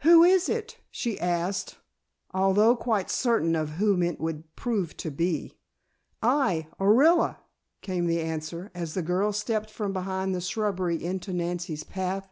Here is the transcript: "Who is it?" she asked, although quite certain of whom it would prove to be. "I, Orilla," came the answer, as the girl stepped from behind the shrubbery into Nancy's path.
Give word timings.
"Who 0.00 0.22
is 0.22 0.50
it?" 0.50 0.76
she 0.90 1.18
asked, 1.18 1.78
although 2.34 2.76
quite 2.76 3.08
certain 3.10 3.56
of 3.56 3.70
whom 3.80 4.02
it 4.02 4.20
would 4.20 4.54
prove 4.54 4.94
to 4.98 5.10
be. 5.10 5.56
"I, 6.22 6.68
Orilla," 6.78 7.38
came 7.80 8.04
the 8.06 8.20
answer, 8.20 8.70
as 8.74 8.92
the 8.92 9.00
girl 9.00 9.32
stepped 9.32 9.70
from 9.70 9.94
behind 9.94 10.34
the 10.34 10.42
shrubbery 10.42 11.02
into 11.02 11.32
Nancy's 11.32 11.84
path. 11.84 12.28